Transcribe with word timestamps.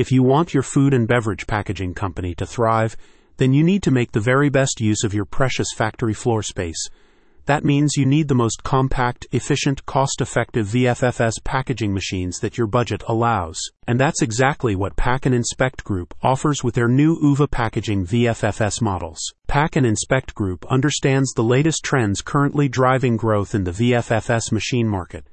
If 0.00 0.10
you 0.10 0.22
want 0.22 0.54
your 0.54 0.62
food 0.62 0.94
and 0.94 1.06
beverage 1.06 1.46
packaging 1.46 1.92
company 1.92 2.34
to 2.36 2.46
thrive, 2.46 2.96
then 3.36 3.52
you 3.52 3.62
need 3.62 3.82
to 3.82 3.90
make 3.90 4.12
the 4.12 4.18
very 4.18 4.48
best 4.48 4.80
use 4.80 5.04
of 5.04 5.12
your 5.12 5.26
precious 5.26 5.74
factory 5.76 6.14
floor 6.14 6.42
space. 6.42 6.88
That 7.44 7.66
means 7.66 7.98
you 7.98 8.06
need 8.06 8.28
the 8.28 8.34
most 8.34 8.62
compact, 8.62 9.26
efficient, 9.30 9.84
cost 9.84 10.22
effective 10.22 10.68
VFFS 10.68 11.44
packaging 11.44 11.92
machines 11.92 12.38
that 12.38 12.56
your 12.56 12.66
budget 12.66 13.02
allows. 13.08 13.60
And 13.86 14.00
that's 14.00 14.22
exactly 14.22 14.74
what 14.74 14.96
Pack 14.96 15.26
and 15.26 15.34
Inspect 15.34 15.84
Group 15.84 16.14
offers 16.22 16.64
with 16.64 16.76
their 16.76 16.88
new 16.88 17.18
UVA 17.20 17.48
packaging 17.48 18.06
VFFS 18.06 18.80
models. 18.80 19.20
Pack 19.48 19.76
and 19.76 19.84
Inspect 19.84 20.34
Group 20.34 20.64
understands 20.70 21.30
the 21.32 21.44
latest 21.44 21.84
trends 21.84 22.22
currently 22.22 22.70
driving 22.70 23.18
growth 23.18 23.54
in 23.54 23.64
the 23.64 23.72
VFFS 23.72 24.50
machine 24.50 24.88
market 24.88 25.26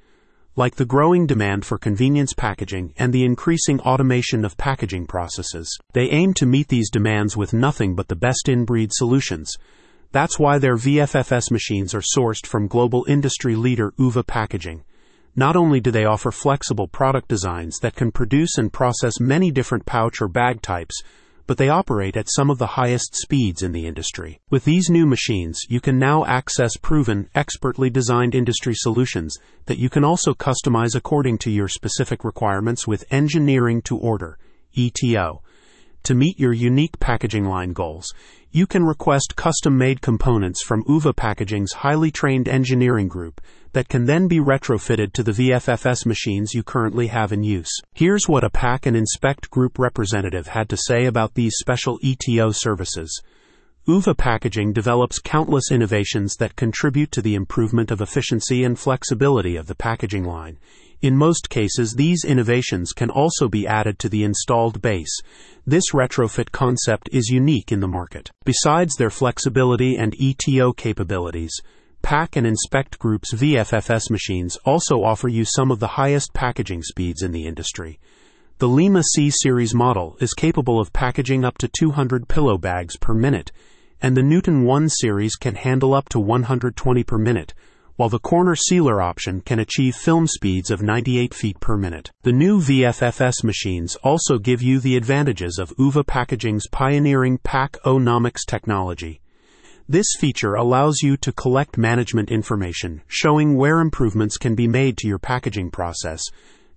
like 0.58 0.76
the 0.76 0.86
growing 0.86 1.28
demand 1.28 1.64
for 1.64 1.78
convenience 1.78 2.34
packaging 2.34 2.92
and 2.98 3.14
the 3.14 3.24
increasing 3.24 3.80
automation 3.82 4.44
of 4.44 4.58
packaging 4.58 5.06
processes. 5.06 5.78
They 5.94 6.10
aim 6.10 6.34
to 6.34 6.48
meet 6.48 6.68
these 6.68 6.90
demands 6.90 7.38
with 7.38 7.54
nothing 7.54 7.96
but 7.96 8.08
the 8.08 8.16
best 8.16 8.50
in 8.50 8.66
breed 8.66 8.90
solutions. 8.92 9.54
That's 10.12 10.40
why 10.40 10.58
their 10.58 10.76
VFFS 10.76 11.52
machines 11.52 11.94
are 11.94 12.02
sourced 12.02 12.48
from 12.48 12.68
global 12.68 13.06
industry 13.08 13.56
leader 13.56 13.94
UVA 14.00 14.24
Packaging. 14.24 14.84
Not 15.36 15.56
only 15.56 15.80
do 15.80 15.92
they 15.92 16.06
offer 16.06 16.32
flexible 16.32 16.88
product 16.88 17.28
designs 17.28 17.78
that 17.84 17.96
can 17.96 18.12
produce 18.12 18.58
and 18.58 18.74
process 18.74 19.20
many 19.20 19.52
different 19.52 19.86
pouch 19.86 20.20
or 20.20 20.28
bag 20.28 20.64
types, 20.64 21.04
but 21.48 21.58
they 21.58 21.70
operate 21.70 22.16
at 22.16 22.30
some 22.30 22.50
of 22.50 22.58
the 22.58 22.68
highest 22.68 23.16
speeds 23.16 23.64
in 23.64 23.72
the 23.72 23.88
industry. 23.88 24.40
With 24.50 24.66
these 24.66 24.90
new 24.90 25.06
machines, 25.06 25.62
you 25.70 25.80
can 25.80 25.98
now 25.98 26.26
access 26.26 26.76
proven, 26.78 27.30
expertly 27.34 27.90
designed 27.90 28.36
industry 28.36 28.76
solutions 28.76 29.38
that 29.66 29.80
you 29.80 29.90
can 29.90 30.04
also 30.04 30.34
customize 30.34 30.94
according 30.94 31.38
to 31.40 31.52
your 31.52 31.70
specific 31.70 32.24
requirements 32.24 32.86
with 32.86 33.06
engineering 33.10 33.82
to 33.84 33.98
order, 33.98 34.38
ETO. 34.78 35.40
To 36.08 36.16
meet 36.16 36.40
your 36.40 36.54
unique 36.54 37.02
packaging 37.02 37.44
line 37.44 37.74
goals, 37.74 38.14
you 38.50 38.66
can 38.66 38.86
request 38.86 39.36
custom 39.36 39.78
made 39.78 40.02
components 40.02 40.64
from 40.64 40.86
UVA 40.88 41.12
Packaging's 41.12 41.74
highly 41.74 42.12
trained 42.12 42.48
engineering 42.48 43.10
group 43.10 43.42
that 43.74 43.90
can 43.90 44.06
then 44.06 44.30
be 44.30 44.40
retrofitted 44.40 45.12
to 45.12 45.24
the 45.24 45.34
VFFS 45.34 46.06
machines 46.06 46.54
you 46.54 46.64
currently 46.64 47.08
have 47.08 47.34
in 47.34 47.44
use. 47.44 47.82
Here's 47.94 48.26
what 48.26 48.46
a 48.46 48.50
Pack 48.50 48.86
and 48.86 48.96
Inspect 48.96 49.50
group 49.50 49.78
representative 49.78 50.48
had 50.48 50.70
to 50.70 50.78
say 50.78 51.08
about 51.08 51.34
these 51.34 51.58
special 51.58 52.00
ETO 52.00 52.56
services. 52.56 53.22
UVA 53.86 54.14
Packaging 54.14 54.72
develops 54.72 55.20
countless 55.20 55.74
innovations 55.74 56.38
that 56.38 56.56
contribute 56.56 57.12
to 57.12 57.22
the 57.22 57.36
improvement 57.36 57.92
of 57.92 58.00
efficiency 58.00 58.64
and 58.64 58.80
flexibility 58.80 59.58
of 59.58 59.68
the 59.68 59.76
packaging 59.76 60.24
line. 60.24 60.58
In 61.00 61.16
most 61.16 61.52
cases, 61.52 61.94
these 61.94 62.26
innovations 62.26 62.92
can 62.92 63.12
also 63.12 63.48
be 63.48 63.68
added 63.68 64.00
to 64.00 64.10
the 64.10 64.24
installed 64.24 64.82
base. 64.82 65.22
This 65.64 65.92
retrofit 65.94 66.52
concept 66.52 67.08
is 67.12 67.30
unique 67.30 67.72
in 67.72 67.82
the 67.82 67.88
market. 67.88 68.32
Besides 68.46 68.96
their 68.96 69.12
flexibility 69.12 69.96
and 69.96 70.16
ETO 70.18 70.76
capabilities, 70.76 71.54
Pack 72.02 72.36
and 72.36 72.48
Inspect 72.48 72.98
Group's 72.98 73.32
VFFS 73.36 74.10
machines 74.10 74.58
also 74.66 75.04
offer 75.04 75.28
you 75.28 75.46
some 75.46 75.70
of 75.70 75.80
the 75.80 75.88
highest 76.00 76.34
packaging 76.34 76.82
speeds 76.82 77.22
in 77.22 77.32
the 77.32 77.46
industry. 77.46 78.00
The 78.58 78.68
Lima 78.68 79.04
C 79.04 79.30
series 79.30 79.76
model 79.76 80.18
is 80.20 80.34
capable 80.34 80.80
of 80.80 80.94
packaging 80.94 81.46
up 81.46 81.60
to 81.60 81.68
200 81.68 82.28
pillow 82.28 82.58
bags 82.58 82.98
per 82.98 83.14
minute, 83.14 83.52
and 84.02 84.18
the 84.18 84.24
Newton 84.24 84.64
1 84.64 84.90
series 84.90 85.36
can 85.36 85.54
handle 85.54 85.94
up 85.94 86.10
to 86.10 86.20
120 86.20 87.04
per 87.04 87.20
minute 87.20 87.54
while 87.98 88.10
the 88.10 88.20
corner 88.20 88.56
sealer 88.56 89.02
option 89.02 89.42
can 89.42 89.60
achieve 89.60 89.96
film 89.96 90.28
speeds 90.28 90.72
of 90.72 90.82
98 90.82 91.34
feet 91.34 91.60
per 91.60 91.76
minute. 91.76 92.12
The 92.22 92.32
new 92.32 92.62
VFFS 92.62 93.44
machines 93.44 93.96
also 93.98 94.38
give 94.38 94.62
you 94.62 94.80
the 94.80 94.96
advantages 94.96 95.58
of 95.60 95.74
UVA 95.78 96.04
Packaging's 96.04 96.68
pioneering 96.68 97.40
Pack-O-Nomics 97.40 98.46
technology. 98.48 99.20
This 99.90 100.08
feature 100.20 100.54
allows 100.54 101.02
you 101.02 101.18
to 101.18 101.32
collect 101.32 101.78
management 101.78 102.30
information 102.30 103.02
showing 103.08 103.56
where 103.56 103.80
improvements 103.80 104.38
can 104.38 104.54
be 104.54 104.68
made 104.68 104.98
to 104.98 105.08
your 105.08 105.18
packaging 105.18 105.72
process, 105.72 106.22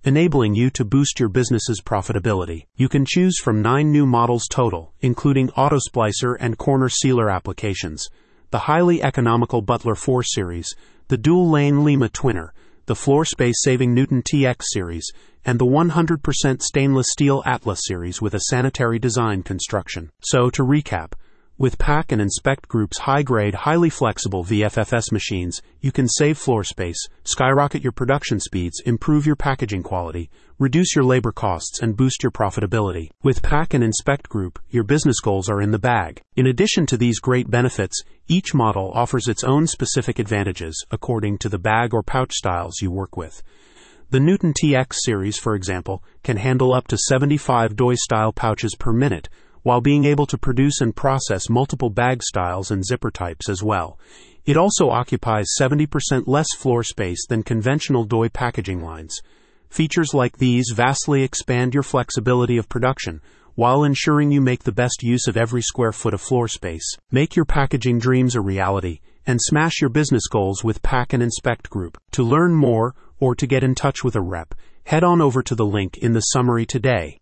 enabling 0.03 0.55
you 0.55 0.71
to 0.71 0.83
boost 0.83 1.19
your 1.19 1.29
business's 1.29 1.81
profitability. 1.81 2.65
You 2.75 2.89
can 2.89 3.05
choose 3.05 3.37
from 3.39 3.61
nine 3.61 3.91
new 3.91 4.07
models 4.07 4.47
total, 4.49 4.93
including 5.01 5.49
autosplicer 5.49 6.35
and 6.39 6.57
corner 6.57 6.89
sealer 6.89 7.29
applications, 7.29 8.09
the 8.49 8.59
highly 8.59 9.03
economical 9.03 9.61
Butler 9.61 9.95
4 9.95 10.23
series, 10.23 10.73
the 11.11 11.17
dual 11.17 11.49
lane 11.49 11.83
Lima 11.83 12.07
Twinner, 12.07 12.51
the 12.85 12.95
floor 12.95 13.25
space 13.25 13.57
saving 13.57 13.93
Newton 13.93 14.23
TX 14.23 14.61
series, 14.71 15.11
and 15.43 15.59
the 15.59 15.65
100% 15.65 16.61
stainless 16.61 17.07
steel 17.09 17.43
Atlas 17.45 17.81
series 17.83 18.21
with 18.21 18.33
a 18.33 18.43
sanitary 18.49 18.97
design 18.97 19.43
construction. 19.43 20.09
So, 20.21 20.49
to 20.51 20.63
recap, 20.63 21.11
with 21.61 21.77
Pack 21.77 22.11
and 22.11 22.19
Inspect 22.19 22.67
Group's 22.67 22.97
high 22.97 23.21
grade, 23.21 23.53
highly 23.53 23.91
flexible 23.91 24.43
VFFS 24.43 25.11
machines, 25.11 25.61
you 25.79 25.91
can 25.91 26.07
save 26.07 26.39
floor 26.39 26.63
space, 26.63 26.97
skyrocket 27.23 27.83
your 27.83 27.91
production 27.91 28.39
speeds, 28.39 28.81
improve 28.83 29.27
your 29.27 29.35
packaging 29.35 29.83
quality, 29.83 30.31
reduce 30.57 30.95
your 30.95 31.05
labor 31.05 31.31
costs, 31.31 31.79
and 31.79 31.95
boost 31.95 32.23
your 32.23 32.31
profitability. 32.31 33.11
With 33.21 33.43
Pack 33.43 33.75
and 33.75 33.83
Inspect 33.83 34.27
Group, 34.27 34.57
your 34.71 34.83
business 34.83 35.19
goals 35.19 35.49
are 35.49 35.61
in 35.61 35.69
the 35.69 35.77
bag. 35.77 36.19
In 36.35 36.47
addition 36.47 36.87
to 36.87 36.97
these 36.97 37.19
great 37.19 37.51
benefits, 37.51 38.01
each 38.27 38.55
model 38.55 38.91
offers 38.95 39.27
its 39.27 39.43
own 39.43 39.67
specific 39.67 40.17
advantages 40.17 40.83
according 40.89 41.37
to 41.37 41.49
the 41.49 41.59
bag 41.59 41.93
or 41.93 42.01
pouch 42.01 42.33
styles 42.33 42.81
you 42.81 42.89
work 42.89 43.15
with. 43.15 43.43
The 44.09 44.19
Newton 44.19 44.53
TX 44.53 44.95
series, 45.05 45.37
for 45.37 45.53
example, 45.53 46.03
can 46.23 46.37
handle 46.37 46.73
up 46.73 46.87
to 46.87 46.97
75 46.97 47.75
DOI 47.75 47.93
style 47.97 48.33
pouches 48.33 48.75
per 48.75 48.91
minute 48.91 49.29
while 49.63 49.81
being 49.81 50.05
able 50.05 50.25
to 50.25 50.37
produce 50.37 50.81
and 50.81 50.95
process 50.95 51.49
multiple 51.49 51.89
bag 51.89 52.23
styles 52.23 52.71
and 52.71 52.85
zipper 52.85 53.11
types 53.11 53.49
as 53.49 53.63
well. 53.63 53.99
It 54.45 54.57
also 54.57 54.89
occupies 54.89 55.55
70% 55.59 56.23
less 56.25 56.47
floor 56.57 56.83
space 56.83 57.25
than 57.27 57.43
conventional 57.43 58.05
DOI 58.05 58.29
packaging 58.29 58.83
lines. 58.83 59.19
Features 59.69 60.13
like 60.13 60.37
these 60.37 60.73
vastly 60.75 61.23
expand 61.23 61.73
your 61.73 61.83
flexibility 61.83 62.57
of 62.57 62.67
production 62.67 63.21
while 63.55 63.83
ensuring 63.83 64.31
you 64.31 64.41
make 64.41 64.63
the 64.63 64.71
best 64.71 65.03
use 65.03 65.27
of 65.27 65.37
every 65.37 65.61
square 65.61 65.91
foot 65.91 66.13
of 66.13 66.21
floor 66.21 66.47
space. 66.47 66.97
Make 67.11 67.35
your 67.35 67.45
packaging 67.45 67.99
dreams 67.99 68.35
a 68.35 68.41
reality 68.41 68.99
and 69.27 69.39
smash 69.41 69.79
your 69.79 69.89
business 69.89 70.27
goals 70.27 70.63
with 70.63 70.81
Pack 70.81 71.13
and 71.13 71.21
Inspect 71.21 71.69
Group. 71.69 71.97
To 72.13 72.23
learn 72.23 72.55
more 72.55 72.95
or 73.19 73.35
to 73.35 73.45
get 73.45 73.63
in 73.63 73.75
touch 73.75 74.03
with 74.03 74.15
a 74.15 74.21
rep, 74.21 74.55
head 74.85 75.03
on 75.03 75.21
over 75.21 75.43
to 75.43 75.55
the 75.55 75.65
link 75.65 75.97
in 75.97 76.13
the 76.13 76.21
summary 76.21 76.65
today. 76.65 77.19